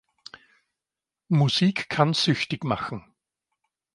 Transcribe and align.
Musik 1.27 1.87
kann 1.87 2.15
süchtig 2.15 2.63
machen. 2.63 3.05